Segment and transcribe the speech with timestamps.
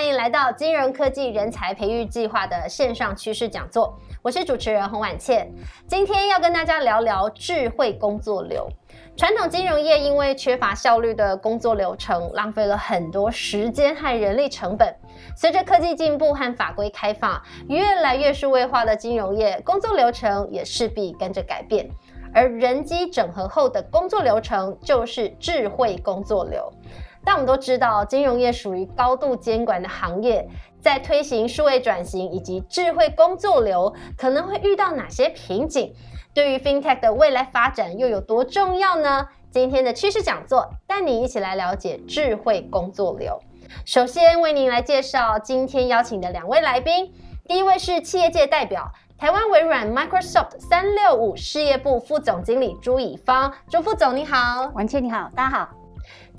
[0.00, 3.94] 欢迎来到金融科技人才培育计划的线上趋势讲座。
[4.22, 5.46] 我是主持人洪婉倩，
[5.86, 8.66] 今天要跟大家聊聊智慧工作流。
[9.14, 14.90] 传统金融业因为缺乏效率的工作流程，浪费了很多时间和人力成本。
[15.36, 17.38] 随着科技进步和法规开放，
[17.68, 21.86] 越来越数位化的金融业工作流程也势必跟着改变。
[22.32, 26.72] 而人机整合后的工作流程就是智慧工作流。
[27.24, 30.48] 但我们都知道，金融业属于高度监管的行业，
[30.80, 35.94] 在推行数位转型以及智慧工作流，可能会遇到哪些瓶颈？
[36.32, 39.28] 对于 FinTech 的未来发展又有多重要呢？
[39.50, 43.40] 今天的趋势讲座带你一起来了解智慧工作流。
[43.84, 47.12] 首先为您来介绍今天邀请的两位来宾，
[47.46, 48.92] 第一位是企业界代表。
[49.18, 55.79] 台湾微软 Microsoft 三六五事业部副总经理朱以芳，朱副总你好，王倩你好，大家好。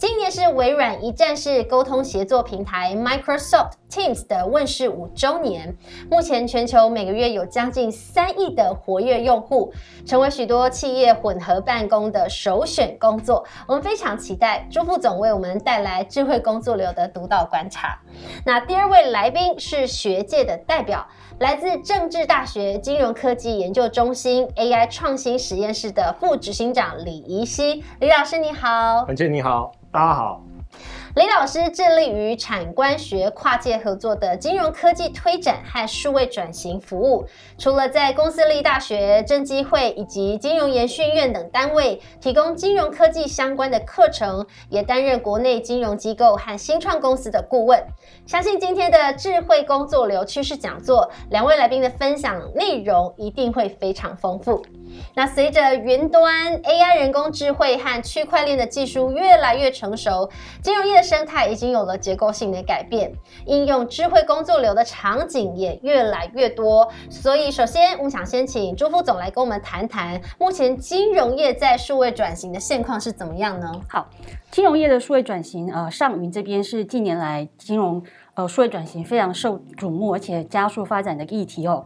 [0.01, 5.75] 今年是微软一站式沟通协作平台 Microsoft Teams 的问世五周年。
[6.09, 9.73] 目前全球每个月有将近三亿的活跃用户，
[10.05, 13.45] 成为许多企业混合办公的首选工作。
[13.67, 17.99] 我们非常期待朱副总为我们带来智慧工作流的独到观察。
[18.45, 21.05] 那第二位来宾是学界的代表，
[21.39, 27.83] 来自政治大学金融科技研究中心 AI 创新实验室的副执行长李怡希。
[27.99, 29.73] 李老师你好，文倩你好。
[29.91, 30.41] 大家好，
[31.13, 37.27] 李老师致力于产官学跨界合作的金融科技推展和数位转型服务。
[37.57, 47.83] 除了在公司立大学、政机会以及金融研训院等单位提供金融科技相关的课程，也担任国内金融机构和新创公司的顾问。
[48.25, 54.63] 相信今天的智慧工作流趋势讲座，两位来宾的分享内容一定会非常丰富。
[55.13, 60.29] 那随着云端、AI、人工智慧和区块链的技术越来越成熟，
[60.61, 63.11] 金融业的生态已经有了结构性的改变，
[63.45, 66.87] 应用智慧工作流的场景也越来越多。
[67.09, 73.71] 所以，首先我们想先请朱副总来跟我们谈谈，目前金融业在数位转型的现况是怎么样呢？
[73.89, 74.07] 好，
[74.49, 78.01] 金融业的数位转型，呃，上云这边是近年来金融
[78.35, 81.85] 呃数位转型非常受瞩目而且加速发展的议题哦。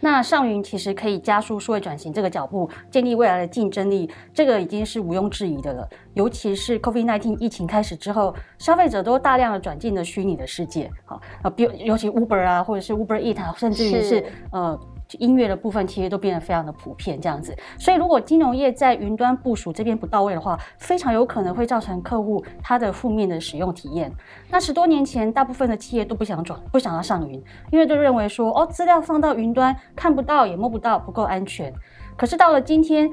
[0.00, 5.88] 那上云其实可以加速数位转型这个脚步，建立未来的竞争力，这个已经是毋庸置疑的了。
[6.14, 14.78] 尤其是 COVID-19 疫情开始之后，消费者都大量的转进了虚拟的世界，好啊，比尤其 Uber 啊，或者是 Uber Eat 啊，甚至于是呃。
[15.18, 17.56] 音乐的部分其实都变得非常的普遍，这样子。
[17.78, 24.12] 所以如果金融业在云端部署这边不到位的话，非常有可能会造成客户他的负面的使用体验。
[24.50, 31.72] 那十多年前，大部分的企业都不想转，不想要上云，因为都认为说，哦，资料放到云端看不到也摸不到，不够安全。
[32.16, 33.10] 可是到了今天。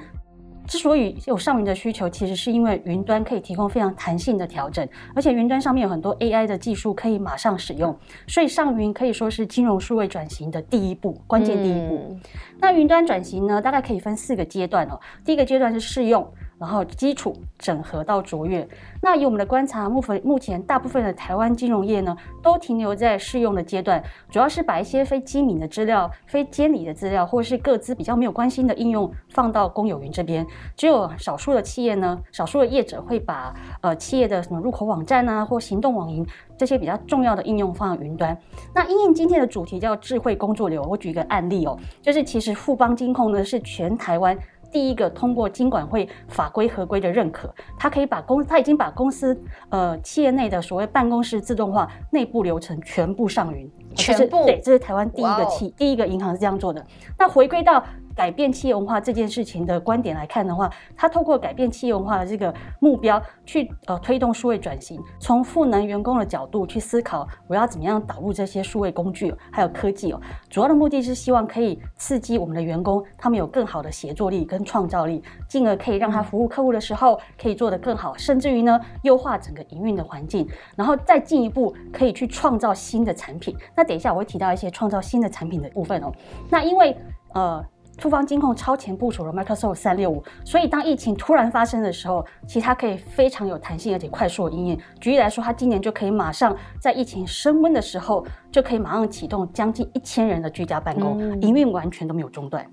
[0.68, 12.16] 之所以有上云的需求，其实是因为云端可以提供非常弹性的调整，而且云端上面有很多 AI 的技术可以马上使用，所以上云可以说是金融数位转型的第一步，关键第一步。
[12.60, 15.00] 那云端转型呢，大概可以分四个阶段哦。
[15.26, 16.26] 第一个阶段是试用。
[16.62, 18.68] 然后基础整合到卓越。
[19.02, 30.46] 那以我们的观察，目前目前大部分的台湾金融业呢，都停留在试用的阶段，主要是把一些非机敏的资料、非监理的资料，或是各自比较没有关心的应用放到公有云这边。
[30.78, 33.52] 只有少数的企业呢，少数的业者会把
[33.82, 36.24] 呃企业的什么入口网站啊，或行动网银
[36.56, 38.38] 这些比较重要的应用放到云端。
[38.76, 44.38] 那因应今天的主题叫智慧工作流，我举一个案例哦，就是其实富邦金控呢是全台湾。
[44.72, 49.40] 第一个通过金管会法规合规的认可，他可以把公，他已经把公司
[49.70, 56.86] 呃企业内的所谓办公室自动化内部流程全部上云，全部对，这是台湾第一个企第一个银行是这样做的。
[57.18, 57.84] 那回归到。
[58.16, 70.22] 改变企业文化这件事情的观点来看的话，它透过改变企业文化的这个目标去呃推动数位转型，从赋能员工的角度去思考，我要怎么样导入这些数位工具还有科技哦。
[70.50, 83.56] 主要的目的是希望可以刺激我们的员工，他们有更好的协作力跟创造力，进而可以让他服务客户的时候可以做得更好，甚至于呢优化整个营运的环境，然后再进一步可以去创造新的产品。
[83.76, 86.12] 那等一下我会提到一些创造新的产品的部分哦。
[86.50, 86.96] 那因为
[87.34, 87.64] 呃。
[88.02, 94.80] 突方金控超前部署了 Microsoft 三六五，所以当疫情突然发生的时候，其实它可以非常有弹性而且快速的应验。
[95.00, 102.66] 举例来说，它今年就可以马上在疫情升温的时候，就可以马上启动将近一千人的居家办公，营运完全都没有中断。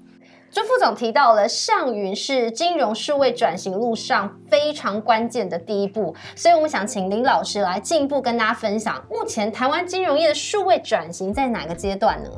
[0.50, 12.30] 朱副总提到了上云是金融数位转型路上非常关键的第一步，所以我们想请林老师来进一步跟大家分享，目前台湾金融业的数位转型在哪个阶段呢？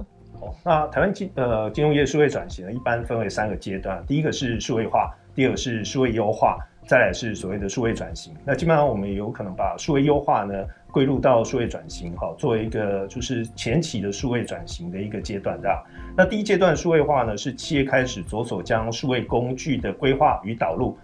[0.64, 8.35] 那台湾金呃金融业数位转型呢，一般分为三个阶段，第一个是数位化，第二个是数位优化，再来是所谓的数位转型。
[8.44, 15.85] 那基本上我们有可能把数位优化呢归入到数位转型，哈，作为一个就是前期的数位转型的一个阶段，对吧？
[16.17, 20.96] 那第一阶段数位化呢，是企业开始着手将数位工具的规划与导入。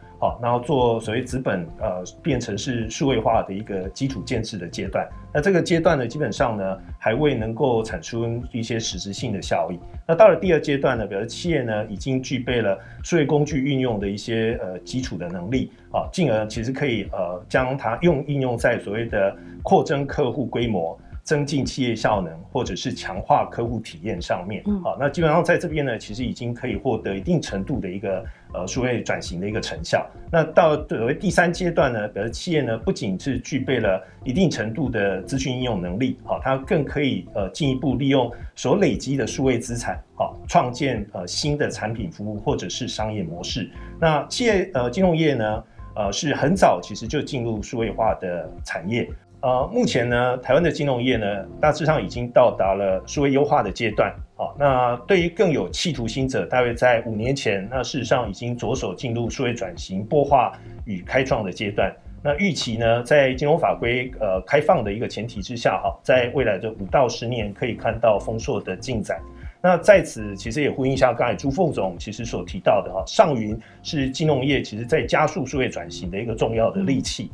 [0.42, 5.06] 然后做所谓资本呃变成是数位化的一个基础建设的阶段。
[5.34, 9.78] 那这个阶段呢，基本上呢还未能够产出一些实质性的效益。
[10.06, 20.98] 那到了第二阶段呢，表示企业呢已经具备了数位工具运用的一些呃基础的能力啊，进而其实可以呃将它用应用在所谓的扩增客户规模。
[21.26, 28.24] 增进企业效能，或者是强化客户体验上面，好，那基本上在这边呢，其实已经可以获得一定程度的一个
[28.54, 30.08] 呃数位转型的一个成效。
[30.30, 43.68] 那到所谓第三阶段呢，比如企业呢不仅是具备了一定程度的资讯应用能力，好，它更可以呃进一步利用所累积的数位资产，好，创建呃新的产品服务或者是商业模式。
[44.00, 45.64] 那企业呃金融业呢，
[45.96, 49.10] 呃是很早其实就进入数位化的产业。
[49.42, 51.26] 呃，目前呢，台湾的金融业呢，
[51.60, 54.12] 大致上已经到达了数位优化的阶段。
[54.34, 60.52] 好，那对于更有企图心者，大约在五年前，那事实上已经着手进入数位转型、孵化
[60.84, 61.94] 与开创的阶段。
[62.24, 69.20] 那预期呢，在金融法规呃开放的一个前提之下，哈，在未来的五到十年，可以看到丰硕的进展。
[69.62, 77.30] 那在此，其实也呼应一下刚才朱凤总其实所提到的哈，上云是金融业其实在加速数位转型的一个重要的利器。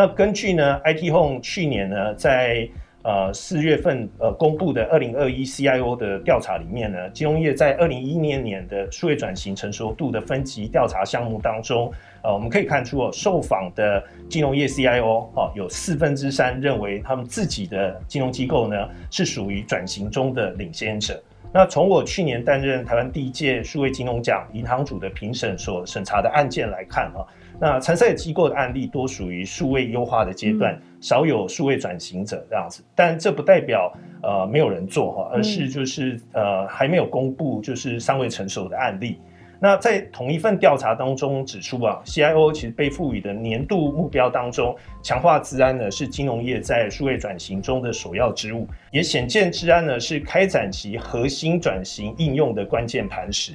[0.00, 2.66] 那根据呢，IT Home 去年呢，在
[3.02, 11.92] 呃四月份呃公布的二零二一 CIO 的调查里面呢，金融业在二零一一年的数位转型成熟度的分级调查项目当中，
[12.22, 21.22] 呃，我们可以看出哦，受访的金融业 CIO 哦，有四分之三认为他们自己的金融机构呢是属于转型中的领先者。
[21.52, 27.20] 那从我去年担任台湾第一届数位金融奖银行组的评审所审查的案件来看啊。
[27.60, 32.82] 那参赛机构的案例多属于数位优化的阶段，少有数位转型者这样子。
[32.94, 33.92] 但这不代表
[34.22, 39.18] 呃没有人做哈，而是就是呃还没有公布就是尚未成熟的案例。
[39.62, 53.52] 那在同一份调查当中指出啊，CIO 其实被赋予的年度目标当中，强化治安呢是金融业在数位转型中的首要之务，也显见治安呢是开展其核心转型应用的关键磐石。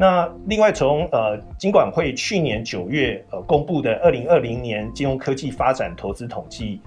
[0.00, 6.80] 那另外，从呃金管会去年九月呃公布的二零二零年金融科技发展投资统计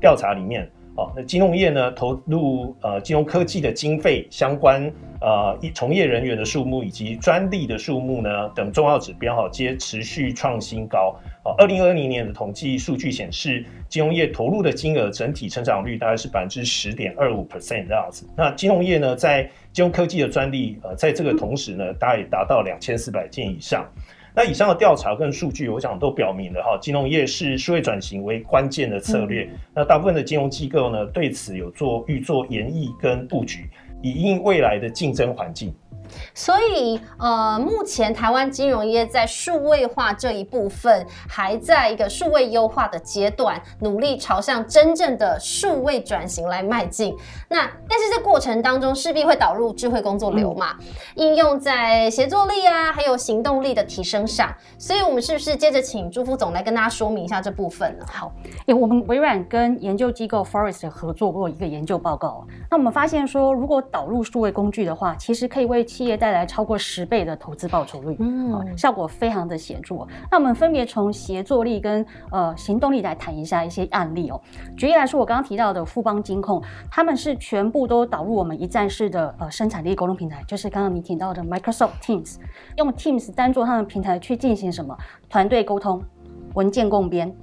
[0.00, 4.90] 调查里面，哦，那金融业呢投入呃金融科技的经费相关
[5.20, 11.14] 呃从业人员的数目以及专利的数目呢等重要指标哈，皆持续创新高。
[11.44, 18.26] 哦，二零二零年的统计数据显示，金融业投入的金额整体成长率大概是百分之十点二五 percent 这样子。
[18.36, 23.86] 那金融业呢，在金融科技的专利，呃，在这个同时呢，大概也达到两千四百件以上。
[24.36, 29.48] 那以上的调查跟数据，我想都表明了哈，金融业是数位转型为关键的策略。
[29.74, 33.66] 那大部分的金融机构呢，对此有做预做研议跟布局，
[34.02, 35.74] 以应未来的竞争环境。
[36.34, 47.14] 所以，呃，目前台湾金融业在数位化这一部分还在一个数位优化的阶段，努力朝向真正的数位转型来迈进。
[47.48, 50.76] 那但是这过程当中势必会导入智慧工作流嘛，
[51.14, 54.52] 应用在协作力啊，还有行动力的提升上。
[54.78, 58.04] 所以，我们是不是接着请朱副总来跟大家说明一下这部分呢？
[58.12, 58.32] 好，
[58.66, 70.06] 诶，我们微软跟研究机构 Forest 合作过一个研究报告，那我们发现说，如果导入数位工具的话，其实可以为企业带来超过十倍的投资报酬率，嗯，效果非常的显著。
[70.30, 74.40] 那我们分别从协作力跟呃行动力来谈一下一些案例哦。
[74.76, 82.36] 举例来说，我刚刚提到的富邦金控，他们是全部都导入我们一站式的呃生产力沟通平台，就是刚刚你提到的 Microsoft Teams，
[82.76, 84.96] 用 Teams 当做他们平台去进行什么
[85.28, 86.02] 团队沟通、
[86.54, 87.34] 文件共编。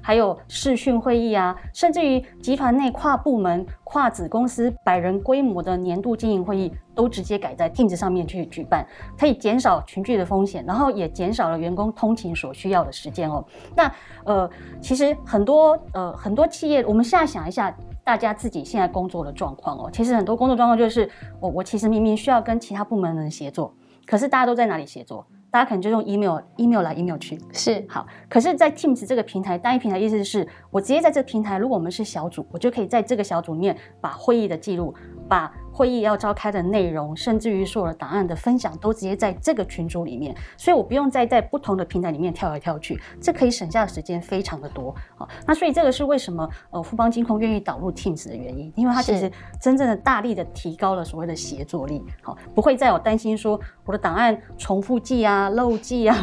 [0.00, 8.86] 还有视讯会议啊，甚至于集团内跨部门、跨子公司百人规模的年度经营会议，都直接改在 Teams 上面去举办，
[9.18, 13.44] 可以减少群聚的风险，然后也减少了员工通勤所需要的时间哦。
[13.74, 13.92] 那
[14.24, 14.48] 呃，
[14.80, 21.10] 其实很多呃很多企业，我们现在想一下，大家自己现在工作的状况哦，其实很多工作状况就是，
[21.40, 23.74] 我我其实明明需要跟其他部门的人协作，
[24.06, 25.26] 可是大家都在哪里协作？
[25.50, 34.92] 大家可能就用 email email 来 email 去是好，可是，在 Teams 这个平台，单一平台意思是我直接在这个平台，如果我们是小组，我就可以在这个小组里面把会议的记录、
[35.28, 44.94] 把会议要召开的内容，甚至于所有的档案的分享，都直接在这个群组里面，所以我不用再在不同的平台里面跳来跳去，这可以省下的时间非常的多。
[45.16, 49.28] 好，那所以这个是为什么呃富邦金控愿意导入 Teams 的原因，因为它其实
[49.60, 56.16] 真正的大力的提高了所谓的协作力，好，不会再有担心说我的档案重复记啊、漏记啊、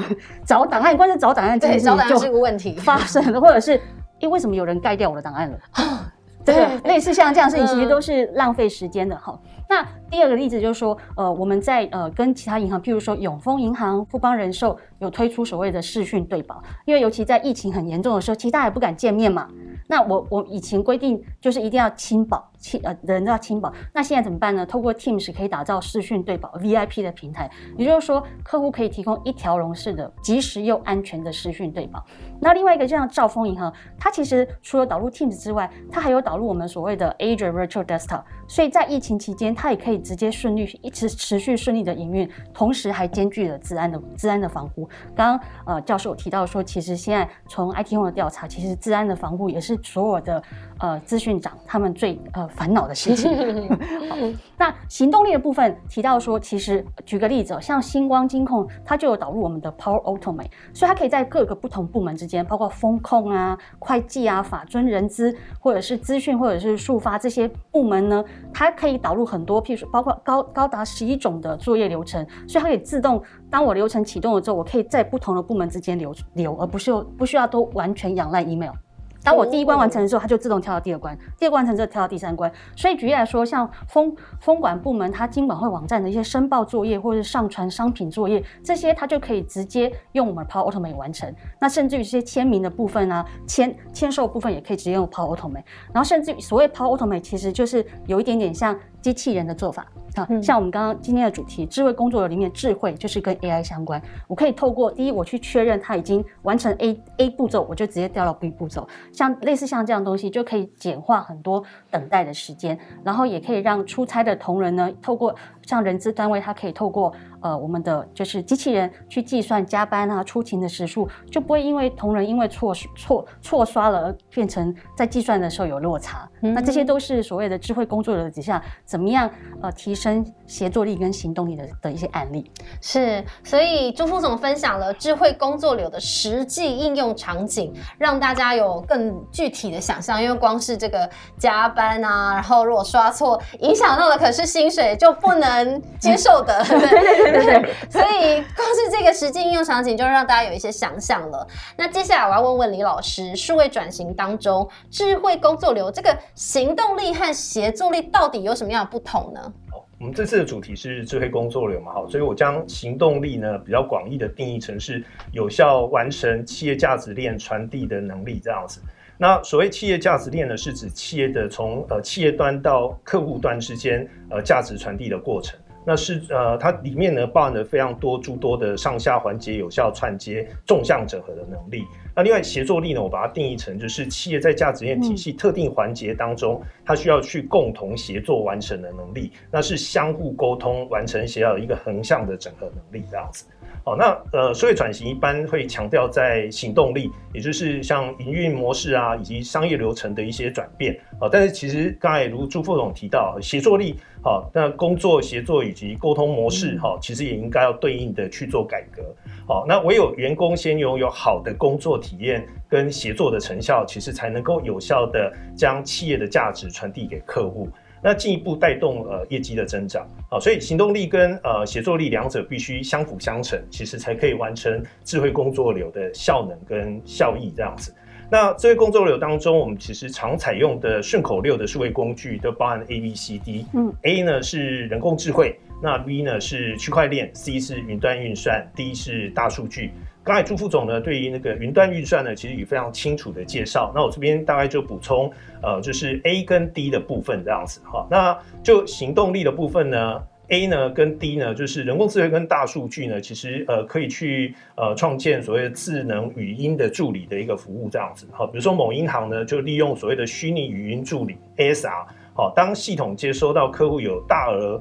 [0.46, 2.72] 找档案，关键找档案这件对，事情找档案是就个问题。
[2.78, 3.80] 发生了，或者是
[4.22, 5.60] 诶为什么有人盖掉我的档案了？
[6.46, 9.40] 对，类似像这样事情，其实嗯都是浪费时间的哈。
[9.70, 19.48] 那第二个例子就是说，呃，我们在呃跟其他银行，譬如说永丰银行、富邦人寿有推出所谓的视讯对保，因为尤其在疫情很严重的时候，其实大家也不敢见面嘛。
[19.88, 23.74] 那我我以前规定就是一定要亲保，轻呃人都要轻保。
[23.94, 24.66] 那现在怎么办呢？
[24.66, 32.02] 透过 Teams 可以打造视讯对保 VIP 的平台，也就是说，客户可以提供一条龙式的、及时又安全的视讯对保。
[32.40, 44.90] 那另外一个，就像兆丰银行，它其实除了导入 Teams 之外，它还有导入我们所谓的 Azure Virtual Desktop，所以在疫情期间，它也可以直接顺利一直持续顺利的营运，同时还兼具了治安的治安的防护。
[45.16, 50.42] 刚刚呃教授有提到说，其实现在从 IT 用的调查，其实治安的防护也是所有的
[50.80, 53.32] 呃资讯长他们最呃烦恼的事情。
[54.10, 54.16] 好
[54.58, 78.74] 那行动力的部分提到说，其实举个例子、哦，像星光金控，它就有导入我们的 Power Automate，所以它可以在各个不同部门之间，包括风控啊、会计啊、法遵、人资，或者是资讯，或者是数发这些部门呢，它可以导入很多，譬如说包括高高达十一种的作业流程，所以它可以自动，当我流程启动了之后，我可以在不同的部门之间流流，而不是不需要都完全仰赖 email。
[79.24, 82.52] 当我第一关完成的时候，它就自动跳到第二关，第二关完成之后跳到第三关。
[82.76, 91.34] 所以举例来说，像风风管部门，它经管会网站的一些申报作业或者是上传商品作业，这些它就可以直接用我们 Power Automate 完成。
[91.60, 95.64] 那甚至于这些签名的部分啊，签签售部分也可以直接用 Power Automate。
[95.94, 104.02] 然后甚至于所谓 Power Automate，其实就是有一点点像机器人的做法啊，像我们刚刚今天的主题，智慧工作流里面，智慧就是跟 AI 相关。
[104.28, 108.88] 我可以透过第一，我去确认它已经完成 A A 步骤，我就直接调到 B 步骤。
[109.12, 126.28] 像类似像这样东西，就可以简化很多等待的时间，然后也可以让出差的同仁呢，透过像人资单位，它可以透过呃我们的就是机器人去计算加班啊、出勤的时数，就不会因为同仁因为错错错刷了而变成在计算的时候有落差。
[126.40, 129.30] 那这些都是所谓的智慧工作者底下怎么样
[129.62, 132.50] 呃提升协作力跟行动力的的一些案例。
[132.82, 140.22] 是，所以朱副总分享了智慧工作流的实际应用场景，让大家有更具体的想象。
[140.22, 146.64] 因为光是这个加班啊，然后如果刷错，影响到的可是薪水，就不能接受的。
[146.64, 147.74] 对对对对。
[147.90, 151.48] 所以光是这个实际应用场景，就让大家有一些想象了。
[151.78, 159.54] 那接下来我要问问李老师，数位转型当中，智慧工作流这个行动力和协作力到底有什么样的不同呢？
[160.00, 168.82] 我们这次的主题是智慧工作流嘛，好，所以我将行动力呢比较广义的定义成是有效完成企业价值链传递的能力这样子。
[169.20, 175.60] 那所谓企业价值链呢，是指企业的从呃企业端到客户端之间呃价值传递的过程。
[175.86, 181.86] 那是呃它里面呢包含了非常多诸多的上下环节有效串接、纵向整合的能力。
[182.16, 193.46] 那另外协作力呢，我把它定义成就是企业在价值链体系特定环节当中，它需要去共同协作完成的能力，那是相互沟通完成协调一个横向的整合能力这样子。
[193.84, 200.96] 好，那呃，所以转型一般会强调在行动力，也就是像营运模式啊，以及商业流程的一些转变。
[201.20, 209.02] 哦，但是其实刚才如朱副总提到，协作力好，那工作协作以及沟通模式好，其实也应该要对应的去做改革。
[209.48, 217.68] 好，那唯有员工先拥有好的工作体验跟协作的成效，其实才能够有效的将企业的价值传递给客户。
[218.04, 227.94] 那进一步带动呃业绩的增长啊，所以行动力跟呃协作力两者必须相辅相成，其实才可以完成智慧工作流的效能跟效益这样子。
[228.32, 233.66] 那智慧工作流当中，我们其实常采用的顺口溜的数位工具都包含 A、B、C、D。
[233.74, 239.92] 嗯，A 呢是人工智慧，那 B 呢是区块链，C 是云端运算，D 是大数据。
[240.24, 243.92] 刚才朱副总呢，对于那个云端运算呢，其实有非常清楚的介绍。
[243.94, 245.30] 那我这边大概就补充，
[245.62, 248.08] 呃，就是 A 跟 D 的部分这样子哈。
[248.10, 258.28] 那就行动力的部分呢，A 呢跟 D 呢，就是人工智慧跟大数据呢，其实呃可以去呃创建所谓的智能语音的助理的一个服务这样子。
[258.32, 262.06] 好，比如说某银行呢，就利用所谓的虚拟语音助理 ASR，
[262.36, 264.80] 好，当系统接收到客户有大额。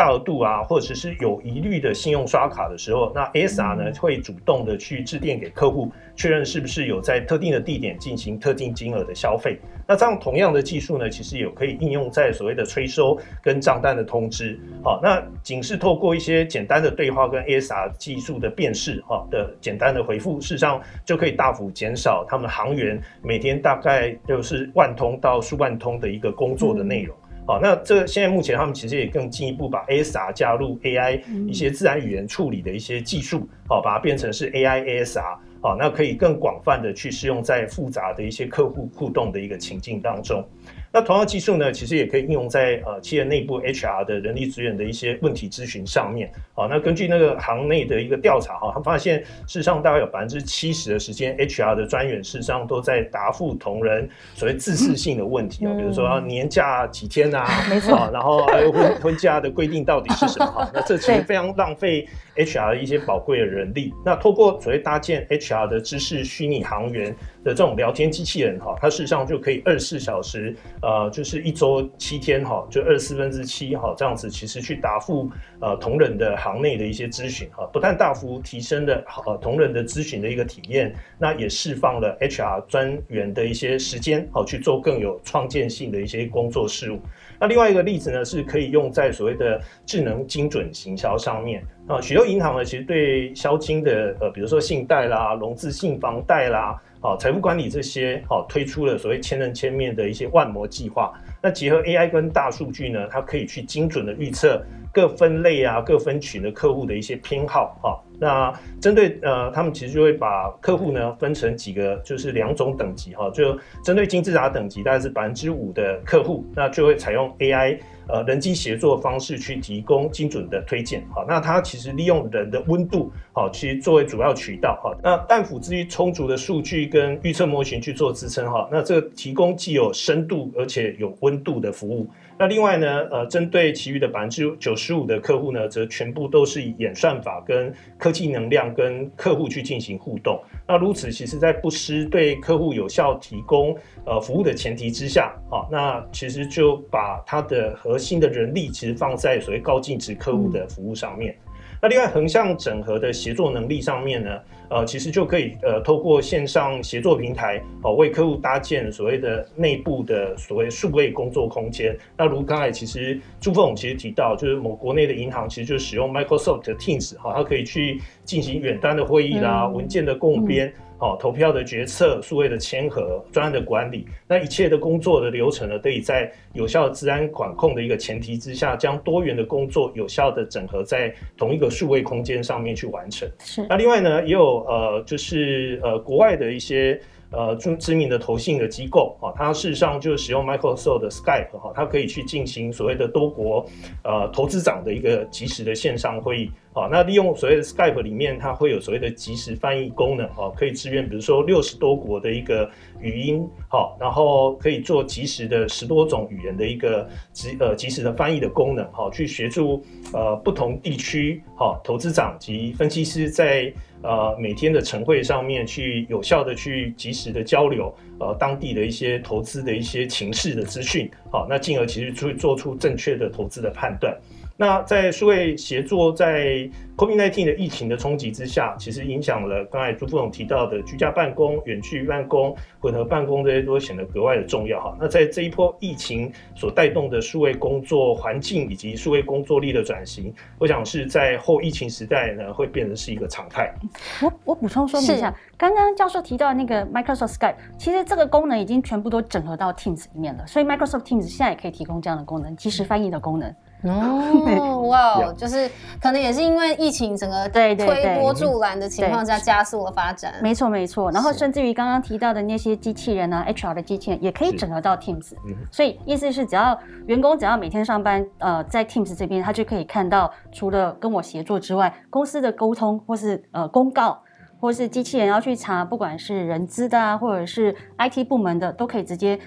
[0.00, 9.60] 大额度啊，或者是有疑虑的信用刷卡的时候，那 ASR 呢会主动的去致电给客户，确认是不是有在特定的地点进行特定金额的消费。
[9.86, 14.58] 那这样同样的技术呢，其实也可以应用在所谓的催收跟账单的通知。
[14.82, 27.14] 好，那仅是透过一些简单的对话跟 ASR 技术的辨识，哈的简单的回复，事实上就可以大幅减少他们行员每天大概就是万通到数万通的一个工作的内容。
[27.50, 35.36] 好，那这现在目前他们其实也更进一步把 ASR 加入 AI 一些自然语言处理的一些技术，好，把它变成是 AI ASR。
[35.60, 40.46] 好，那可以更广泛的去适用在复杂的一些客户互动的一个情境当中。
[40.92, 46.30] 那同样技术呢，其实也可以应用在呃企业内部 HR 的人力资源的一些问题咨询上面。
[46.52, 60.70] 好，那根据那个行内的一个调查哈，他发现事实上大概有百分之七十的时间，HR 的专员事实上都在答复同仁所谓自私性的问题啊，比如说年假几天啊， 没错，然后还有婚 婚假的规定到底是什么哈？
[60.74, 62.04] 那这其实非常浪费
[62.34, 63.94] HR 一些宝贵的人力。
[64.04, 70.54] 那透过所谓搭建 HR 的知识虚拟行员的这种聊天机器人哈，它事实上就可以二十四小时。
[70.82, 75.30] 呃，就是一周七天哈，就二十四分之七哈，这样子其实去答复
[75.60, 87.00] 呃同仁的行内的一些咨询哈，不但大幅提升了呃同仁的咨询的一个体验，那也释放了 HR 专员的一些时间好去做更有创建性的一些工作事务。
[87.38, 96.80] 那另外一个例子呢，是可以用在所谓的智能精准行销上面啊，许多银行呢其实对销金的呃，比如说信贷啦、融资性房贷啦。
[97.02, 101.12] 好，财富管理这些好推出了所谓千人千面的一些万模计划。
[101.42, 107.78] 那结合 AI 跟大数据呢，它可以去精准的预测各分类啊、各分群的客户的一些偏好。
[107.82, 108.52] 哈，那
[108.82, 113.14] 针对呃，他们其实就会把客户呢分成几个，就是两种等级。
[113.14, 117.78] 哈，就针对金字塔等级大概是百分之五的客户，那就会采用 AI。
[118.12, 132.06] 呃，人机协作方式去提供精准的推荐，好，那它其实利用人的温度，好，其实作为主要渠道，哈，那但辅之于充足的数据跟预测模型去做支撑，哈，那这个提供既有深度而且有温度的服务。
[132.40, 140.42] 那另外呢，呃，针对其余的百分之九十五的客户呢，则全部都是以演算法跟科技能量跟客户去进行互动。
[140.66, 151.36] 那如此，其实在不失对客户有效提供呃服务的前提之下，啊，那其实就把它的核心的人力其实放在所谓高净值客户的服务上面。
[151.82, 161.96] 那另外横向整合的协作能力上面呢，呃，其实就可以呃透过线上协作平台哦，为客户搭建所谓的内部的所谓数位工作空间。
[162.18, 170.72] 那如刚才其实朱凤其实提到，就是某国内的银行其实就使用 Microsoft Teams 哈，它可以去进行远端的会议啦、文件的共编。
[171.00, 183.28] 哦，投票的决策、数位的签合、专案的管理，那一切的工作的流程呢，可以在有效的治安管控的一个前提之下，将多元的工作有效的整合在同一个数位空间上面去完成。
[183.40, 183.66] 是。
[183.68, 187.00] 那另外呢，也有呃，就是呃，国外的一些。
[187.32, 193.64] 呃，知知名的投信的机构啊，它事实上就使用 Microsoft 的 Skype 哈，它可以去进行所谓的多国
[194.02, 196.88] 呃投资长的一个及时的线上会议好。
[196.88, 213.72] 那利用所谓的 Skype 里面，它会有所谓的即时翻译功能啊，可以支援比如说六十多国的一个语音好，然后可以做即时的十多种语言的一个即呃即时的翻译的功能哈，去协助呃不同地区哈投资长及分析师在。
[214.02, 224.16] 呃，每天的晨会上面去有效的去及时的交流，呃，当地的一些投资的一些情势的资讯，好，那进而其实就会做出正确的投资的判断。
[224.60, 234.94] 那在数位协作，在 COVID-19 的疫情的冲击之下，其实影响了刚才朱副总提到的居家办公、远距办公、混合办公这些，都显得格外的重要哈。
[235.00, 243.72] 那在这一波疫情所带动的数位工作环境以及数位工作力的转型，我想是在后疫情时代呢，会变成是一个常态。
[244.20, 253.56] 我我补充说明一下，刚刚教授提到那个 Microsoft Skype，其实这个功能已经全部都整合到 Teams 里面了，所以 Microsoft Teams 现在也可以提供这样的功能，即时翻译的功能。
[253.82, 260.34] 哦， 哇，就是可能也是因为疫情整个对推波助澜的情况下，加速了发展。
[260.42, 261.10] 没错，没错。
[261.12, 265.32] 然后甚至于刚刚提到的那些机器人啊，HR 的机器人也可以整合到 Teams。
[265.70, 274.20] 所以意思是，只要员工只要每天上班，呃，在 Teams 这边，他就可以看到除了跟我协作之外，公司的沟通或是呃公告，
[274.60, 279.38] 或是机器人要去查，不管是人资的啊，或者是 IT 部门的，都可以直接。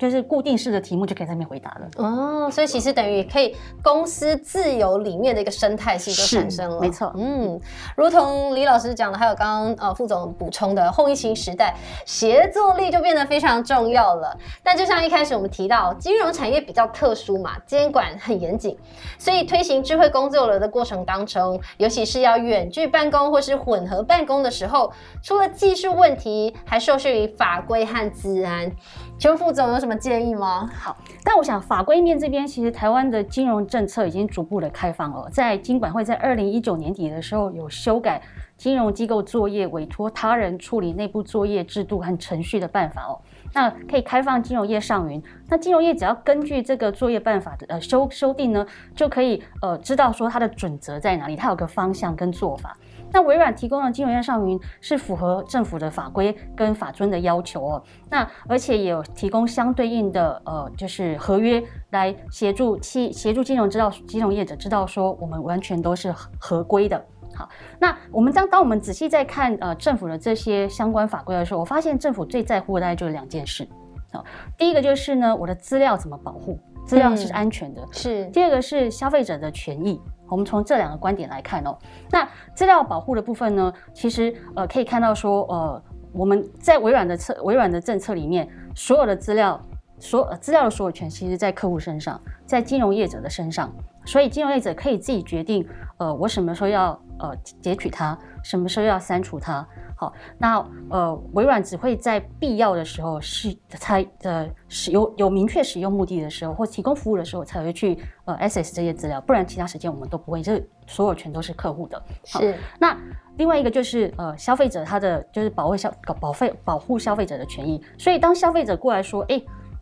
[0.00, 1.88] 就是固定式的题目就可以在那边回答了。
[1.96, 7.12] 哦，所以其实等于可以公司自由里面的一个生态系就产生了，没错。
[7.16, 7.60] 嗯，
[7.94, 14.34] 如同李老师讲的，还有刚刚呃副总补充的，后疫情时代协作力就变得非常重要了。
[14.62, 18.74] 但就像一开始我们提到，金融产业比较特殊嘛，监管很严谨，
[19.18, 24.90] 所以推行智慧工作流的过程当中，尤其是要远距办公或是混合办公的时候，
[25.22, 28.72] 除了技术问题，还受限于法规和治安。
[29.20, 30.66] 邱副总有什么建议吗？
[30.74, 35.28] 好，但我想法规面这边，其实台湾的金融政策已经逐步的开放了。
[35.28, 38.22] 在金管会在二零一九年底的时候有修改
[38.56, 43.20] 金融机构作业委托他人处理内部作业制度和程序的办法哦。
[43.52, 52.74] 那可以开放金融业上云，那金融业只要根据这个作业办法的呃修修订呢，就可以呃知道说它的准则在哪里，它有个方向跟做法。
[53.12, 57.82] 那微软提供的金融业上云是符合政府的法规跟法遵的要求哦。
[58.08, 67.04] 那而且也有提供相对应的呃，就是合约来协助企协助金融知道金融业者知道说我们完全都是合规的。
[67.34, 73.66] 好，那我们当当我们仔细在看呃政府的这些相关法规的时候，我发现政府最在乎的大概就是两件事。
[74.12, 74.24] 好，
[74.58, 77.86] 第一个就是呢，我的资料怎么保护，资料是安全的。
[77.92, 78.26] 是。
[78.26, 80.00] 第二个是消费者的权益。
[80.30, 81.76] 我们从这两个观点来看哦，
[82.10, 89.60] 那资料保护的部分呢，其实呃可以看到说，呃我们在微软的策微软的政策里面，所有的资料
[90.00, 93.72] 所资料的所有权，其实在客户身上，在金融业者的身上，
[94.04, 95.64] 所以金融业者可以自己决定，
[95.98, 99.64] 呃我什么时候要呃截取它，什么时候要删除它。
[99.94, 112.02] 好，那呃，微软只会在必要的时候是才呃使有有明确使用目的的时候，或提供服务的时候才会去呃 access 这些资料，不然其他时间我们都不会，这所有权都是客户的。
[112.24, 112.56] 是。
[112.78, 112.96] 那
[113.36, 119.38] 另外一个就是呃消费者他的就是保卫消保费保护消费者的权益，所以当消费者过来说，哎，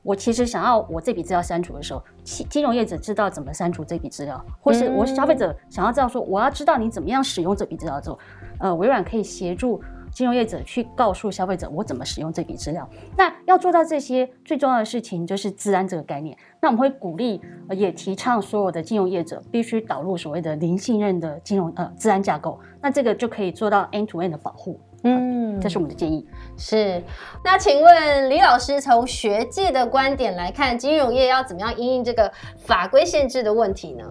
[0.09, 8.19] 我其实想要我这笔资料删除的时候，金金融业者知道怎么删除这笔资料，或是我消费者想要知道说我要知道你怎么样使用这笔资料之后，
[8.59, 9.83] 呃，微软可以协助。
[10.11, 16.35] 金融业者去告诉消费者我怎么使用这笔资料，那要做到这些最重要的事情就是治安这个概念。
[16.63, 17.39] 那我们会鼓励
[17.73, 24.81] 也提倡所有的金融业者必须导入所谓的零信任的金融呃治安架构，那这个就可以做到 end to end 的保护。
[25.05, 26.27] 嗯，这是我们的建议。
[26.57, 27.03] 是，
[27.45, 34.05] 那请问李老师从学界的观点来看，金融业要怎么样应应这个法规限制的问题呢？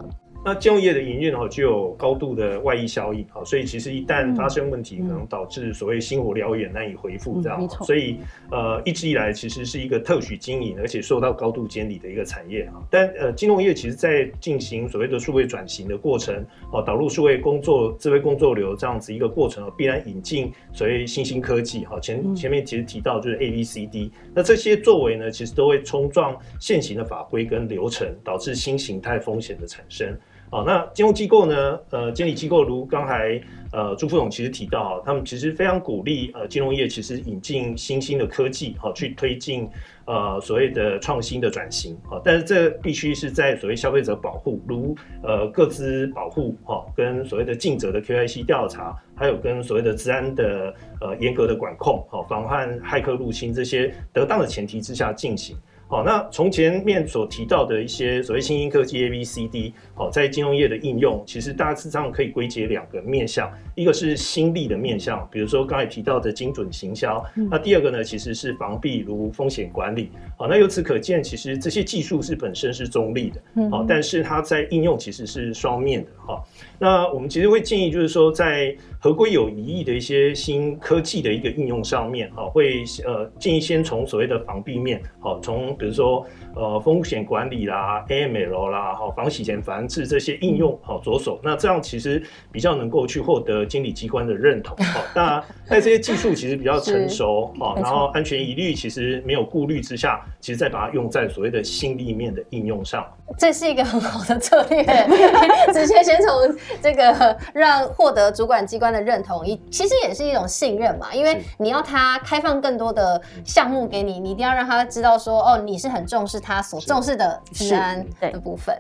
[0.46, 7.68] 那金融业的营运哦，具有高度的外溢效应啊，所以其实一旦发生问题，可能导致所谓星火燎原、难以回复这样。
[7.84, 8.20] 所以
[8.50, 12.76] 呃，一直以来其实是一个特许经营，而且受到高度监理的一个产业啊。
[12.90, 22.00] 但呃，金融业其实在进行所谓的数位转型的过程哦，导入数位工作、智慧工作流这样子一个过程必然引进所谓新兴科技哈。
[22.00, 30.18] 前前面其实提到就是 A、B、C、D，那这些作为呢，其实都会冲撞现行的法规跟流程，导致新形态风险的产生。
[30.50, 31.78] 好，那金融机构呢？
[31.90, 33.40] 呃，监理机构如刚才
[33.74, 39.68] 呃朱副总其实提到，他们其实非常鼓励呃金融业其实引进新兴的科技，好去推进
[40.06, 55.58] 呃所谓的创新的转型，好，但是这必须是在所谓消费者保护，如呃各资保护，哈，跟所谓的尽责的 QIC 调查，还有跟所谓的治安的呃严格的管控，好，防范骇客入侵这些得当的前提之下进行。
[55.90, 70.12] 好，那从前面所提到的一些所谓新兴科技 A、B、C、D，好，在金融业的应用，其实大致上可以归结两个面向，一个是新力的面向，比如说刚才提到的精准行销，那第二个呢，其实是防避如风险管理。
[70.38, 76.44] 好，那由此可见，其实这些技术是本身是中立的，好，但是它在应用其实是双面的，哈。
[76.78, 91.40] 那我们其实会建议，就是说在合规有疑义的一些新科技的一个应用上面，哈，会呃建议先从所谓的防避面，好，从比如说，呃，风险管理啦，AML 啦，好，防洗钱防治这些应用，好着手。
[91.42, 92.22] 那这样其实
[92.52, 94.76] 比较能够去获得经理机关的认同。
[94.78, 103.06] 好，当然 在这些技术其实比较成熟，好，然后安全疑虑其实没有顾虑之下，其实再把它用在所谓的新立面的应用上。
[103.38, 104.84] 这是一个很好的策略，
[105.74, 111.14] 直接先从这个让获得主管机关的认同，一其实也是一种信任嘛。
[111.14, 115.58] 因为你要他开放更多的项目给你，你一定要让他知道说，哦。
[115.68, 118.74] 你是很重视他所重视的治安的部分。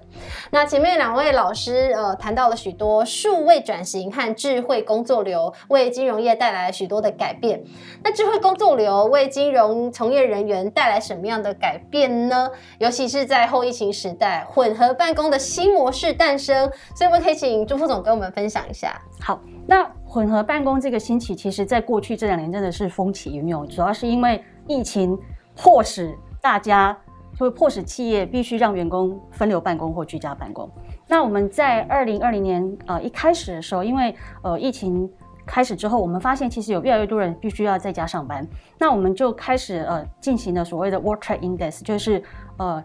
[0.51, 7.61] 那前面两位老师呃谈到了许多数位转型和智慧工作流为金融业带来许多的改变。
[8.03, 12.49] 那智慧工作流为金融从业人员带来什么样的改变呢？
[12.77, 16.69] 尤其是在后疫情时代，混合办公的新模式诞生。
[16.95, 18.99] 所以我们可以请朱副总跟我们分享一下。
[19.19, 25.17] 好，那混合办公这个兴起，其实在过去这两年真的是风起云涌，主要是因为疫情
[25.55, 26.97] 迫使大家
[27.33, 30.69] 就会迫使企业必须让员工分流办公或居家办公。
[31.07, 35.09] 那我们在二零二零年呃一开始的时候，因为呃疫情
[35.45, 38.47] 开始之后，我们发现其实有越来越多人必须要在家上班，
[38.77, 42.23] 那我们就开始呃进行了所谓的 Work Trade Index，就是
[42.57, 42.83] 呃。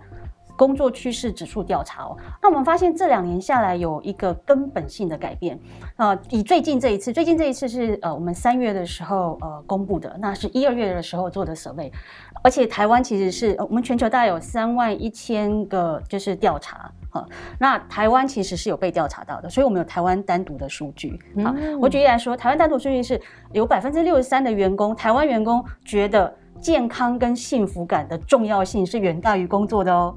[0.57, 5.59] 工作趋势指数调查哦，那我们发现这两年下来有一个根本性的改变，
[5.97, 11.91] 呃，以最近这一次，最近这一次是呃我们三月的时候呃公布的，那是一二月的时候做的 survey，
[12.43, 17.27] 而且台湾其实是我们全球大概有三万一千个就是调查，哈，
[17.59, 23.21] 那台湾其实是有被调查到的，所以我们有台湾单独的数据，好，我举例来说，台湾单独数据是
[23.53, 30.15] 有百分之六十三的员工，台湾员工觉得健康跟幸福感的重要性是远大于工作的哦。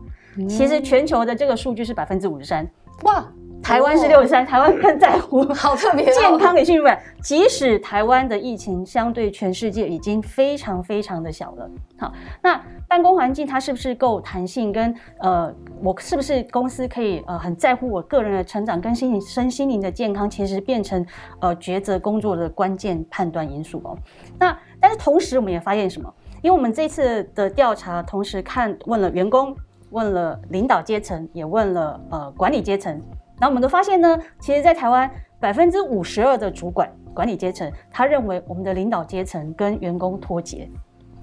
[0.50, 2.68] 其实全球的这个数据是百分之五十三，
[3.04, 3.26] 哇，
[3.64, 7.02] 台湾是六十三，台湾更在乎， 好特别，健康与幸福感。
[7.22, 14.72] 即使台湾的疫情相对全世界已经非常非常的小了，好，那办公环境它是不是够弹性？
[14.72, 20.30] 跟呃，我是不是公司可以呃很在乎我个人的成长跟心灵身心灵的健康？
[20.30, 21.04] 其实变成
[21.40, 23.98] 呃抉择工作的关键判断因素哦。
[24.38, 26.14] 那但是同时我们也发现什么？
[26.42, 29.56] 因为我们这次的调查同时看问了员工。
[29.96, 32.92] 问了领导阶层，也问了呃管理阶层，
[33.40, 40.70] 然后我们都发现呢，其实，在台湾百分之五十二的主管管理阶层，他认为我们的领导阶层跟员工脱节，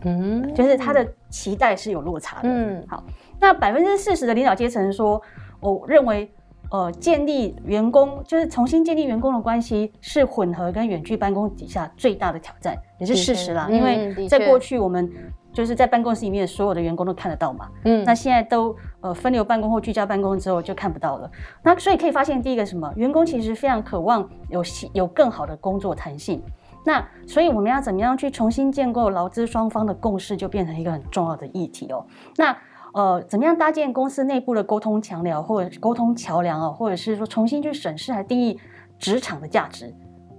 [0.04, 2.48] 嗯，就是他的期待是有落差的。
[2.48, 3.04] 嗯，好，
[3.38, 5.20] 那百分之四十的领导阶层说，
[5.60, 6.32] 我认为
[6.70, 15.12] 呃建立员工就是重新建立员工的关系是混合跟远距办公底下最大的挑战，也是事实啦，因为在过去我们。
[15.52, 17.68] 就是在办公室里面，所有的员工都看得到嘛。
[17.84, 21.30] 嗯，那现在都呃分流办公或居家办公之后就看不到了。
[21.62, 24.62] 那所以可以发现，第一个什么，员工其实非常渴望有
[24.92, 26.42] 有更好的工作弹性。
[26.84, 32.04] 那所以我们要怎么样去重新建构劳资双方的共识，就变成一个很重要的议题哦。
[32.36, 32.56] 那
[32.92, 38.58] 呃，怎么样搭建公司内部的沟通桥梁，或者沟通桥梁啊，或者是说重新去审视来定义
[38.98, 39.94] 职场的价值？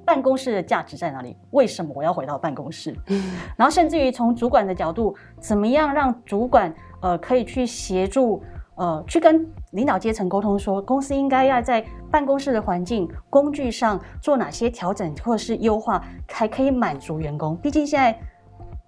[0.05, 1.35] 办公室的价值在哪里？
[1.51, 2.95] 为什么我要回到办公室？
[3.55, 8.43] 然后甚至于从主管的角度，怎么样让主管呃可以去协助
[8.75, 17.55] 呃去跟领导阶层沟通，说公司应该要在办公室的环境工具上做哪些调整或者是优化，才可以满足员工？
[17.57, 18.19] 毕竟现在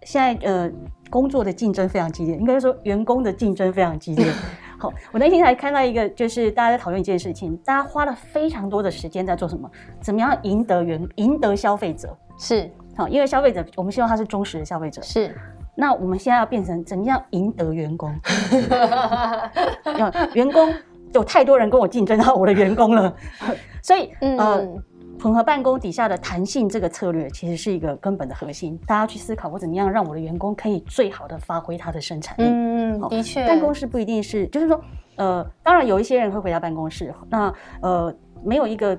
[0.04, 0.72] 现在呃
[1.10, 4.32] 工作的竞争非常激烈，应该说员工的竞争非常激烈。
[4.86, 9.70] 好，我那天还看到一个，就是大家在讨论一件事情，大家花了非常多的时间在做什么？
[10.00, 12.16] 怎么样赢得员、赢得消费者？
[12.38, 15.02] 是好，因为消费者，我们希望他是忠实的消费者。
[15.02, 15.36] 是，
[15.76, 18.14] 那我们现在要变成怎么样赢得员工？
[20.34, 20.72] 员工
[21.14, 23.16] 有太多人跟我竞争到我的员工了，
[23.82, 24.68] 所以呃。
[25.20, 28.78] 混合办公底下的弹性这个策略，其实是一个根本的核心。
[28.86, 32.44] 大家去思考，我怎么样让我的员工可以最好的发挥他的生产力？
[32.46, 34.80] 嗯，的确，办公室不一定是，就是说，
[35.16, 37.52] 呃，当然有一些人会回到办公室，那
[37.82, 38.98] 呃，没有一个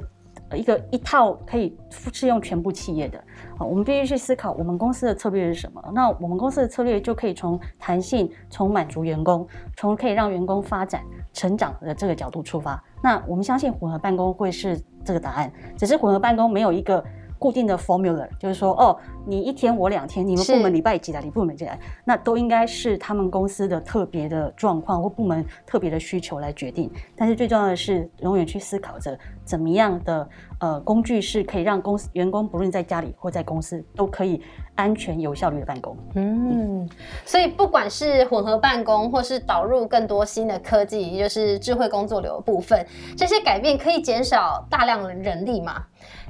[0.54, 3.22] 一个一套可以适用全部企业的。
[3.58, 5.82] 好，我们必须去思考，我们公司的策略是什么？
[5.94, 12.82] 那我们公司的策略就可以从弹性、从满足员工、从可以让员工发展成长的这个角度出发。
[13.02, 17.02] 那我们相信混合办公会是这个答案，只是混合办公没有一个
[17.38, 18.96] 固定的 formula，就是说，哦，
[19.26, 26.90] 你一天我两天，你们部门礼拜几来，你部门几来，那都应该是他们公司的特别的状况或部门特别的需求来决定。
[27.16, 30.28] 但是最重要的是，永远去思考着怎么样的
[30.60, 34.42] 呃工具是可以让公司员工不论在家里或在公司都可以。
[34.76, 36.86] 安全有效率的办公，嗯，
[37.24, 45.82] 所以不管是混合办公，或是导入更多新的科技，也就是智慧工作流的部分，这些改变可以减少大量的人力嘛？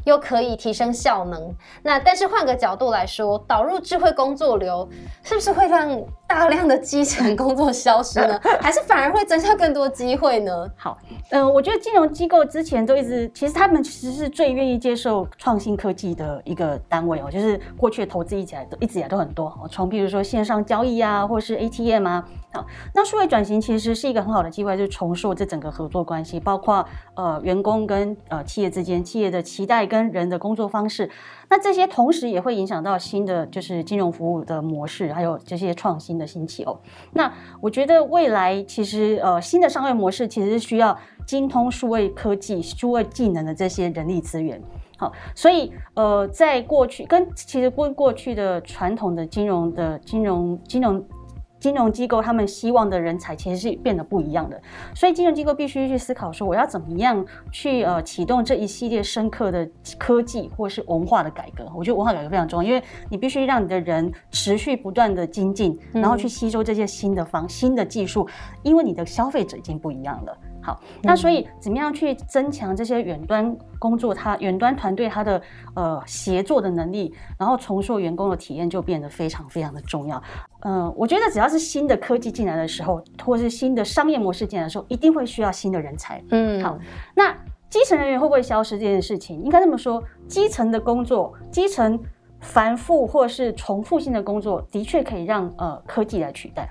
[0.07, 4.89] 又可以提升效能，那但是换个角度来说，导入智慧工作流
[5.25, 8.39] 是不是会让大量的基层工作消失呢？
[8.63, 10.71] 还是反而会增加更多机会呢？
[10.77, 10.97] 好，
[11.31, 31.09] 嗯，我觉得金融机构之前都一直，其实他们其实是最愿意接受创新科技的一个单位哦，就是过去的投资一起来都一直以来都很多，从比如说线上交易啊，或是 ATM 啊，好，那数位转型其实是一个很好的机会，就是重塑这整个合作关系，包括呃员工跟呃企业之间，企业的期待跟跟人的工作方式，
[31.49, 36.79] 那这些同时也会影响到新的就是金融服务的模式，还有这些创新的兴起哦。
[37.13, 44.61] 那我觉得未来其实呃新的商业模式其实需要精通数位科技、数位技能的这些人力资源。
[44.99, 51.05] 好，所以呃在过去跟其实跟过去的传统的金融的金融金融
[51.59, 54.61] 金融机构他们希望的人才其实是变得不一样的，
[54.95, 61.67] 所以金融机构必须去思考说，我要怎么样去呃启动这一系列深刻的科技或是文化的改革。
[61.75, 68.29] 我觉得文化改革非常重要，因为你必须让你的人持续不断的精进，然后去吸收这些新的方、新的技术，
[68.63, 70.39] 因为你的消费者已经不一样了。
[70.67, 75.41] 好，那所以怎么样去增强这些远端工作，它远端团队它的
[75.77, 80.21] 呃协作的能力，然后重塑员工的体验就变得非常非常的重要。
[80.65, 86.21] 嗯，我觉得只要是新的科技进来的时候，或是新的商业模式进来的时候，一定会需要新的人才。
[86.33, 86.77] 嗯，好，
[87.15, 87.33] 那
[87.71, 89.41] 基层人员会不会消失这件事情？
[89.41, 91.97] 应该这么说，基层的工作，基层
[92.41, 96.69] 繁复或是重复性的工作，的确可以让呃科技来取代。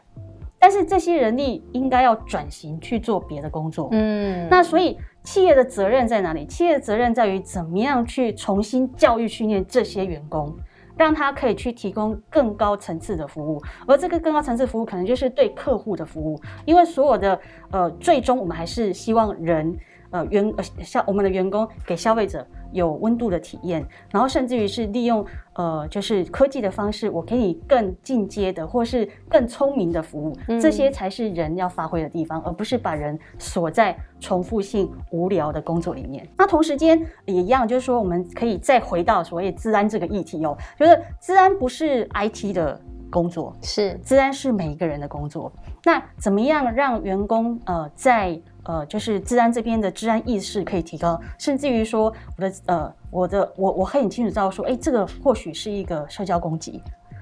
[0.66, 6.44] 但是这些人力应该要转型去做别的工作，嗯，那所以企业的责任在哪里？
[6.48, 10.52] 企业的责任在于怎么样去重新教育训练这些员工，
[10.98, 19.78] 让他可以去提供更高层次的服务，而这个更高层次服务可能就是对客户的服务，因为所有的呃，最终我们还是希望人。
[20.16, 25.26] 呃，员呃，消我们的员工给消费者有温度的体验，然后甚至于是利用
[25.56, 36.26] 呃，就是科技的方式，我给你更进阶的或是更聪明的服务，这些才是人要发挥的地方，而不是把人锁在重复性无聊的工作里面。
[36.38, 45.52] 那同时间也一样，就是说我们可以再回到所谓治安这个议题哦，就是治安不是 IT 的工作，是治安是每一个人的工作。
[45.84, 56.82] 那怎么样让员工呃在呃，就是治安这边的治安意识可以提高，甚至于说我的呃，我的我我很清楚知道说，哎，这个或许是一个社交攻击。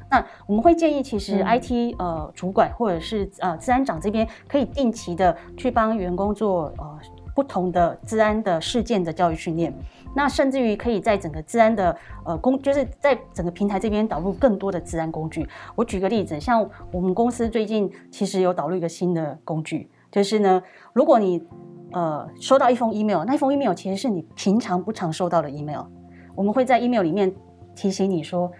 [0.09, 6.99] 那我们会建议，其实 IT 呃主管或者是呃治安长这边可以定期的去帮员工做呃
[7.35, 9.73] 不同的治安的事件的教育训练。
[10.15, 15.47] 那甚至于可以在整个治安的呃工，就是在整个平台这边导入更多的治安工具。
[15.75, 19.89] 我举个例子，像我们公司最近其实有导入一个新的工具。
[20.11, 20.61] 就是呢，
[20.93, 21.41] 如果你
[21.91, 25.83] 呃收到一封 email，那封 email 其实是你平常不常收到的 email，
[26.35, 27.33] 我们会在 email 里面
[27.75, 28.51] 提醒你说。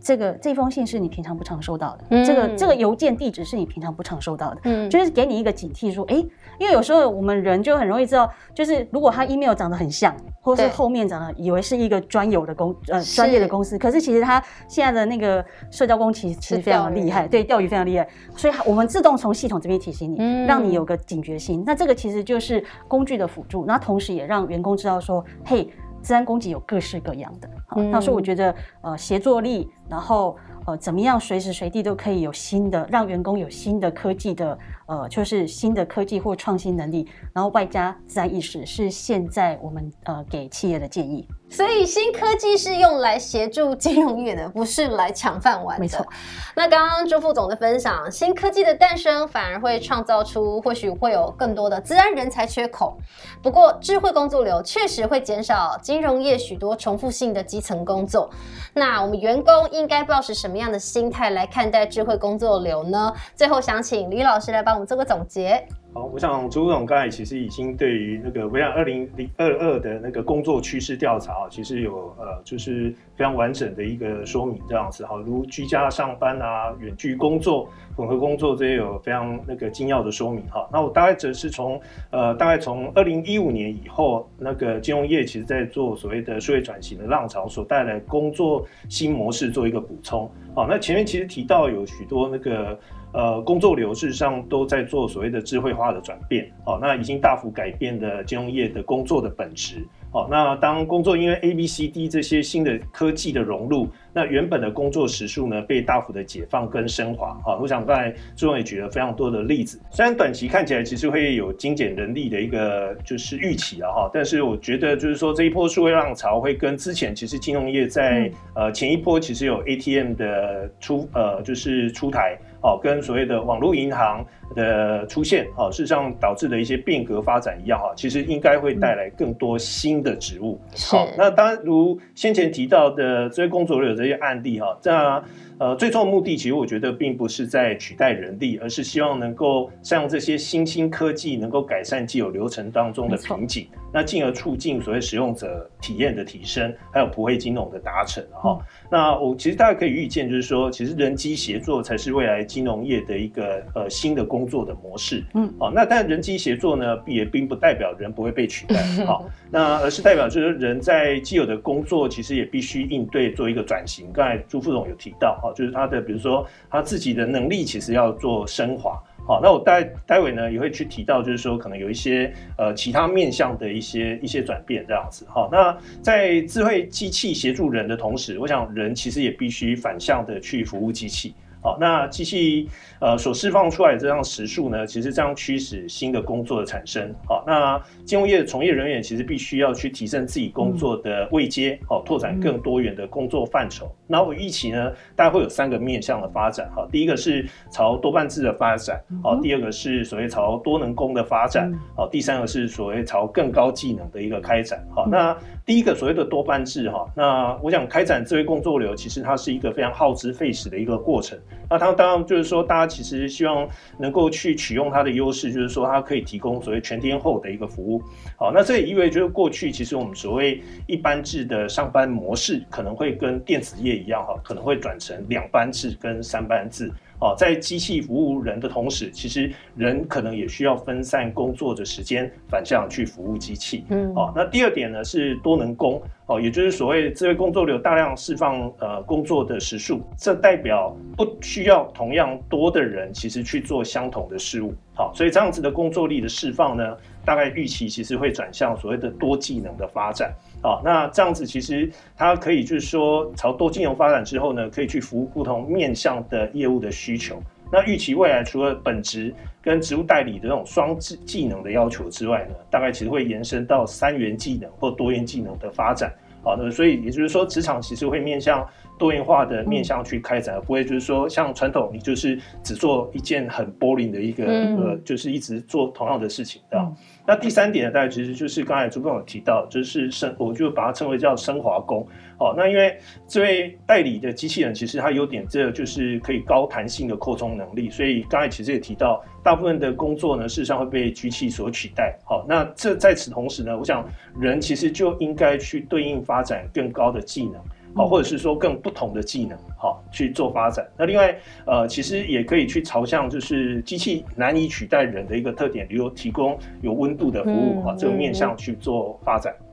[0.00, 6.16] 这个这封信是你平常不常收到的，这个这个邮件地址是你平常不常收到的，嗯，就是给你一个警惕，说，哎，
[6.58, 21.62] 因为有时候我们人就很容易知道，就是如果他 email 长得很像，或是后面长得以为是一个专有的公呃专业的公司，可是其实他现在的那个社交工其实非常的厉害，对，钓鱼非常厉害，所以我们自动从系统这边提醒你，让你有个警觉心。
[21.66, 25.68] 那这个其实就是工具的辅助，那同时也让员工知道说，嘿。
[26.02, 30.36] 自然攻击有各式各样的，好，那所以我觉得，呃，协作力，然后，
[30.70, 34.56] 呃，怎么样随时随地都可以有新的，让员工有新的科技的，
[34.86, 41.26] 呃，就是新的科技或创新能力，然后外加自然意识，是现在我们呃给企业的建议。
[41.52, 45.80] 所以新科技是用来协助金融业的，不是来抢饭碗的。
[45.80, 46.06] 没错。
[46.54, 52.96] 那刚刚朱副总的分享，新科技的诞生反而会创造出或许会有更多的自然人才缺口。
[53.42, 58.30] 不过智慧工作流确实会减少金融业许多重复性的基层工作。
[58.72, 63.12] 那我们员工应该抱持什么样的心态来看待智慧工作流呢？
[63.34, 65.66] 最后想请李老师来帮我们做个总结。
[65.92, 75.04] 好，我想朱总刚才其实已经对于那个微软二零零二二的那个工作趋势调查啊，其实有呃就是非常完整的一个说明这样子。
[75.04, 80.68] 好，如居家上班啊、远距工作、混合工作这些有非常那个精要的说明哈。
[80.72, 90.30] 那我大概只是从呃大概从二零一五年以后，那个金融业其实在做所谓的数位转型的浪潮所带来工作新模式做一个补充。
[90.54, 92.78] 好，那前面其实提到有许多那个。
[93.12, 99.86] 呃，工作流事实上都在做所谓的智慧化的转变，哦，那已经大幅改变了金融业的工作的本质。
[100.12, 107.34] 哦，那当工作因为 A、B、C、D 这些新的科技的融入，那原本的工作时数呢被大幅的解放跟升华。
[107.44, 109.80] 哈，我想刚才朱总也举了非常多的例子。
[109.92, 124.24] 虽然短期看起来其实会有精简人力的一个就是预期了哈，但是我觉得就是说这一波数位浪潮会跟之前其实金融业在呃前一波其实有 ATM 的出呃就是出台哦，跟所谓的网络银行。
[124.52, 130.60] 的出现，哦，事实上导致的一些变革发展一样，哈，其实应该会带来更多新的职务。
[130.88, 135.22] 好，那当然如先前提到的这些工作有这些案例，哈，这样。
[135.60, 148.24] 呃，最终的目的其实我觉得并不是在取代人力，而是希望能够善用这些新兴科技，能够改善既有流程当中的瓶颈，那进而促进所谓使用者体验的提升，还有普惠金融的达成。
[148.32, 148.58] 哈，
[148.90, 155.22] 那我其实大家可以预见，就是说，其实人机协作才是未来金融业的一个呃新的工作的模式。
[155.34, 158.82] 嗯，哦，那但人机协作呢，也并不代表人不会被取代。
[159.04, 163.90] 好，那而是代表就是人在既有的工作，其实也必须应对做一个转型。
[163.90, 169.02] 型，刚才朱副总有提到哈，就是他的比如说他自己的能力其实要做升华。
[169.26, 175.26] 好，那我待待会呢也会去提到，就是说可能有一些呃其他面向的一些一些转变这样子。
[175.28, 181.34] 好，那在智慧机器协助人的同时，我想人其实也必须反向的去服务机器。
[181.62, 182.68] 好，那机器
[183.00, 187.14] 呃所释放出来的这样时数呢，其实这样驱使新的工作的产生。
[187.26, 193.90] 好，那金融业的从业人员其实必须要去提升自己工作的位阶，好，拓展更多元的工作范畴。
[194.10, 196.68] 那我预期呢，大概会有三个面向的发展。
[196.74, 204.84] 哈，第一个是朝多半制的发展，好，第二个是所谓朝多能工的发展，好，第三个是所谓朝更高技能的一个开展。
[204.94, 211.38] 好，那第一个所谓的多半制哈，那我想开展智慧工作流，其实它是一个非常耗资费时的一个过程。
[211.70, 218.02] 那它当然就是说，大家其实希望能够去取用它的优势，就是说它可以提供所谓全天候的一个服务。
[218.36, 226.90] 好，那这也意味着过去其实我们所谓一般制的上班模式，可能会跟电子业一样哈，可能会转成两班制跟三班制。
[227.20, 233.84] 哦，在机器服务人的同时，其实人可能也需要分散工作的时间，反向去服务机器。
[233.90, 244.72] 嗯，哦，那第二点呢是多能工，哦，也就是所谓智慧工作流大量释放呃工作的时数，这代表不需要同样多的人其实去做相同的事物。
[244.94, 250.32] 好，所以这样子的工作力的释放呢，大概预期其实会转向所谓的多技能的发展。
[250.62, 257.42] 好，那这样子其实它可以就是说朝多金融发展之后呢，可以去服务不同面向的业务的需求。
[257.72, 259.32] 那预期未来除了本职
[259.62, 266.12] 跟职务代理的这种双技技能的要求之外呢，大概其实会延伸到三元技能或多元技能的发展。
[266.42, 268.66] 好，那所以也就是说，职场其实会面向
[269.00, 276.92] 多元化的面向去开展，而不会就是说像传统你就是只做一件很 boring 的一个呃，就是一直做同样的事情，对吧？
[277.26, 282.06] 那第三点呢，大概其实就是刚才朱总有提到，就是升，我就把它称为叫升华工。
[282.38, 292.18] 哦，那因为这位代理的机器人，其实它有点这就是可以高弹性的扩充能力，所以刚才其实也提到，大部分的工作呢，事实上会被机器所取代。
[292.24, 294.06] 好，那这在此同时呢，我想
[294.38, 297.54] 人其实就应该去对应发展更高的技能。
[297.94, 300.86] 好，或者是说更不同的技能，好去做发展。
[300.96, 301.36] 那另外，
[301.66, 309.54] 呃，其实也可以去朝向就是机器难以取代人的一个特点，比如提供有温度的服务，哈，这个面向去做发展。
[309.58, 309.66] 嗯，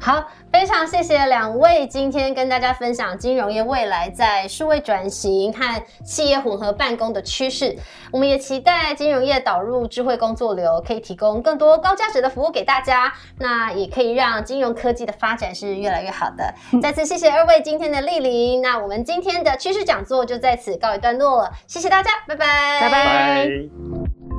[0.00, 7.76] 好，非常谢谢两位今天跟大家分享金融业未来在数位转型和企业混合办公的趋势。
[8.12, 13.12] 我们也期待金融业导入智慧工作流，可以提供更多高价值的服务给大家。
[13.38, 16.54] 那也可以让金融科技的发展是越来越好的。
[16.80, 18.62] 再次谢谢二位今天的莅临。
[18.62, 24.37] 那我们今天的趋势讲座就在此告一段落了，谢谢大家，拜拜，拜拜。